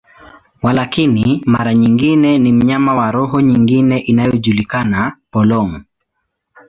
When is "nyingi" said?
1.73-2.15